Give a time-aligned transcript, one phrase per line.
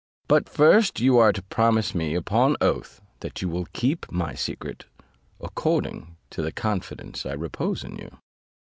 [0.27, 4.85] But first you are to promise me upon oath, that you will keep my secret,
[5.39, 8.17] according to the confidence I repose in you."